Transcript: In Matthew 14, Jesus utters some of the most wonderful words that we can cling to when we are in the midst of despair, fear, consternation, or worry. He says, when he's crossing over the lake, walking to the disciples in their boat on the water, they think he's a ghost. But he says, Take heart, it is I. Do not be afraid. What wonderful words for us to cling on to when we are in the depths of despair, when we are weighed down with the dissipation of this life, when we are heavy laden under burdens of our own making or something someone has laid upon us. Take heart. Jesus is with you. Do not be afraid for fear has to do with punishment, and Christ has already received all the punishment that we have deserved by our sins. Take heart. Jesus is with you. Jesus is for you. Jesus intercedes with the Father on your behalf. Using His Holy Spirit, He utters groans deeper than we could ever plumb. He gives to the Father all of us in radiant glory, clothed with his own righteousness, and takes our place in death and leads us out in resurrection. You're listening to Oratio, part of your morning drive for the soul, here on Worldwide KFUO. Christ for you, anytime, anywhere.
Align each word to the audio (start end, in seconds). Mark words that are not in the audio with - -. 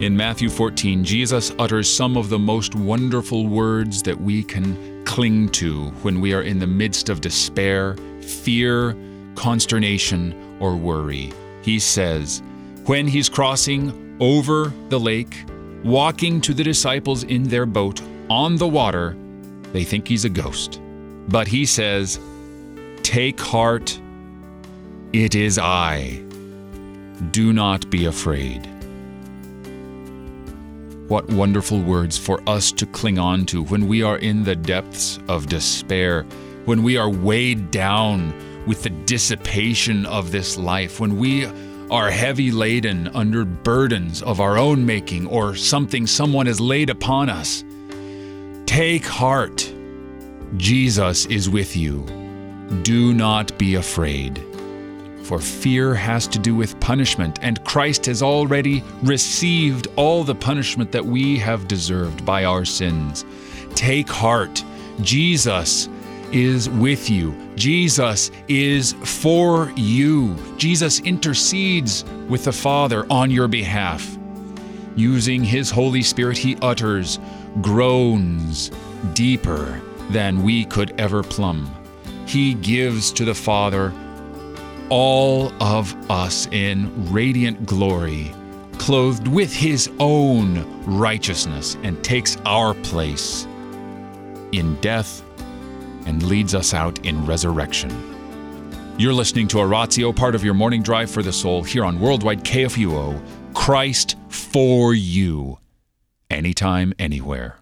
In 0.00 0.16
Matthew 0.16 0.48
14, 0.48 1.02
Jesus 1.02 1.52
utters 1.58 1.92
some 1.92 2.16
of 2.16 2.28
the 2.28 2.38
most 2.38 2.76
wonderful 2.76 3.48
words 3.48 4.00
that 4.04 4.20
we 4.20 4.44
can 4.44 5.04
cling 5.04 5.48
to 5.48 5.86
when 6.02 6.20
we 6.20 6.32
are 6.32 6.42
in 6.42 6.60
the 6.60 6.68
midst 6.68 7.08
of 7.08 7.20
despair, 7.20 7.96
fear, 8.20 8.96
consternation, 9.34 10.56
or 10.60 10.76
worry. 10.76 11.32
He 11.62 11.80
says, 11.80 12.44
when 12.86 13.08
he's 13.08 13.28
crossing 13.28 14.16
over 14.20 14.72
the 14.88 15.00
lake, 15.00 15.44
walking 15.82 16.40
to 16.42 16.54
the 16.54 16.62
disciples 16.62 17.24
in 17.24 17.42
their 17.42 17.66
boat 17.66 18.00
on 18.30 18.54
the 18.54 18.68
water, 18.68 19.16
they 19.72 19.82
think 19.82 20.06
he's 20.06 20.24
a 20.24 20.30
ghost. 20.30 20.80
But 21.26 21.48
he 21.48 21.66
says, 21.66 22.20
Take 23.02 23.40
heart, 23.40 23.98
it 25.12 25.34
is 25.34 25.58
I. 25.58 26.22
Do 27.32 27.52
not 27.52 27.90
be 27.90 28.06
afraid. 28.06 28.77
What 31.08 31.30
wonderful 31.30 31.80
words 31.80 32.18
for 32.18 32.42
us 32.46 32.70
to 32.72 32.84
cling 32.84 33.18
on 33.18 33.46
to 33.46 33.62
when 33.62 33.88
we 33.88 34.02
are 34.02 34.18
in 34.18 34.44
the 34.44 34.54
depths 34.54 35.18
of 35.26 35.46
despair, 35.46 36.24
when 36.66 36.82
we 36.82 36.98
are 36.98 37.08
weighed 37.08 37.70
down 37.70 38.34
with 38.66 38.82
the 38.82 38.90
dissipation 38.90 40.04
of 40.04 40.32
this 40.32 40.58
life, 40.58 41.00
when 41.00 41.16
we 41.16 41.46
are 41.90 42.10
heavy 42.10 42.50
laden 42.50 43.08
under 43.08 43.46
burdens 43.46 44.20
of 44.22 44.38
our 44.38 44.58
own 44.58 44.84
making 44.84 45.26
or 45.28 45.54
something 45.54 46.06
someone 46.06 46.44
has 46.44 46.60
laid 46.60 46.90
upon 46.90 47.30
us. 47.30 47.64
Take 48.66 49.06
heart. 49.06 49.72
Jesus 50.58 51.24
is 51.26 51.48
with 51.48 51.74
you. 51.74 52.04
Do 52.82 53.14
not 53.14 53.56
be 53.56 53.76
afraid 53.76 54.44
for 55.28 55.38
fear 55.38 55.94
has 55.94 56.26
to 56.26 56.38
do 56.38 56.54
with 56.54 56.80
punishment, 56.80 57.38
and 57.42 57.62
Christ 57.66 58.06
has 58.06 58.22
already 58.22 58.82
received 59.02 59.86
all 59.96 60.24
the 60.24 60.34
punishment 60.34 60.90
that 60.92 61.04
we 61.04 61.38
have 61.38 61.68
deserved 61.68 62.24
by 62.24 62.44
our 62.44 62.64
sins. 62.64 63.26
Take 63.74 64.08
heart. 64.08 64.64
Jesus 65.02 65.90
is 66.32 66.70
with 66.70 67.10
you. 67.10 67.36
Jesus 67.56 68.30
is 68.48 68.94
for 69.04 69.70
you. 69.76 70.34
Jesus 70.56 71.00
intercedes 71.00 72.06
with 72.26 72.44
the 72.44 72.52
Father 72.52 73.06
on 73.10 73.30
your 73.30 73.48
behalf. 73.48 74.16
Using 74.96 75.44
His 75.44 75.70
Holy 75.70 76.02
Spirit, 76.02 76.38
He 76.38 76.56
utters 76.62 77.18
groans 77.60 78.70
deeper 79.12 79.78
than 80.08 80.42
we 80.42 80.64
could 80.64 80.98
ever 80.98 81.22
plumb. 81.22 81.70
He 82.24 82.54
gives 82.54 83.12
to 83.12 83.26
the 83.26 83.34
Father 83.34 83.92
all 84.90 85.52
of 85.62 85.94
us 86.10 86.46
in 86.52 87.12
radiant 87.12 87.66
glory, 87.66 88.32
clothed 88.78 89.28
with 89.28 89.52
his 89.52 89.90
own 89.98 90.64
righteousness, 90.84 91.76
and 91.82 92.02
takes 92.02 92.36
our 92.46 92.74
place 92.74 93.46
in 94.52 94.74
death 94.80 95.22
and 96.06 96.22
leads 96.22 96.54
us 96.54 96.72
out 96.72 97.04
in 97.04 97.24
resurrection. 97.26 97.90
You're 98.98 99.12
listening 99.12 99.46
to 99.48 99.60
Oratio, 99.60 100.12
part 100.12 100.34
of 100.34 100.42
your 100.42 100.54
morning 100.54 100.82
drive 100.82 101.10
for 101.10 101.22
the 101.22 101.32
soul, 101.32 101.62
here 101.62 101.84
on 101.84 102.00
Worldwide 102.00 102.44
KFUO. 102.44 103.22
Christ 103.54 104.16
for 104.28 104.94
you, 104.94 105.58
anytime, 106.30 106.92
anywhere. 106.98 107.57